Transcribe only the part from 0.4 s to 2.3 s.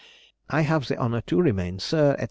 I have the honour to remain, Sir, &c.